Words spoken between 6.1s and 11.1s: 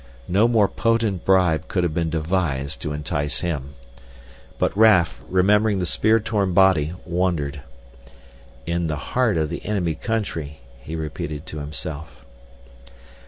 torn body, wondered. In the heart of the enemy country, he